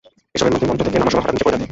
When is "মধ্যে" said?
0.53-0.67